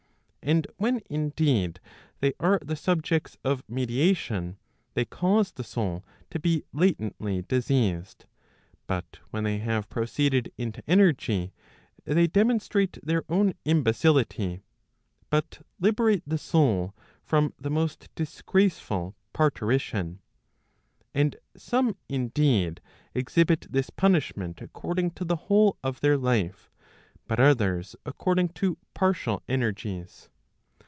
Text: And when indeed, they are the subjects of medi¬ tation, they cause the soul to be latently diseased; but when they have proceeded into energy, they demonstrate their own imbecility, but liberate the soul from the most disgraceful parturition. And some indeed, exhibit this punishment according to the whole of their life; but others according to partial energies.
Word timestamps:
And 0.43 0.65
when 0.77 1.01
indeed, 1.07 1.79
they 2.19 2.33
are 2.39 2.59
the 2.63 2.75
subjects 2.75 3.37
of 3.43 3.63
medi¬ 3.67 4.09
tation, 4.09 4.55
they 4.95 5.05
cause 5.05 5.51
the 5.51 5.63
soul 5.63 6.03
to 6.31 6.39
be 6.39 6.63
latently 6.73 7.43
diseased; 7.43 8.25
but 8.87 9.19
when 9.29 9.43
they 9.43 9.59
have 9.59 9.87
proceeded 9.87 10.51
into 10.57 10.81
energy, 10.89 11.53
they 12.05 12.25
demonstrate 12.25 12.97
their 13.03 13.23
own 13.29 13.53
imbecility, 13.65 14.63
but 15.29 15.63
liberate 15.79 16.23
the 16.25 16.39
soul 16.39 16.95
from 17.23 17.53
the 17.59 17.69
most 17.69 18.09
disgraceful 18.15 19.15
parturition. 19.33 20.21
And 21.13 21.35
some 21.55 21.95
indeed, 22.09 22.81
exhibit 23.13 23.67
this 23.71 23.91
punishment 23.91 24.59
according 24.59 25.11
to 25.11 25.23
the 25.23 25.35
whole 25.35 25.77
of 25.83 25.99
their 26.01 26.17
life; 26.17 26.71
but 27.27 27.39
others 27.39 27.95
according 28.07 28.49
to 28.49 28.77
partial 28.95 29.43
energies. 29.47 30.27